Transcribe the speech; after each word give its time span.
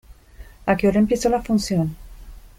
¿A 0.65 0.75
qué 0.77 0.87
hora 0.87 0.97
empieza 0.97 1.29
la 1.29 1.43
función? 1.43 1.95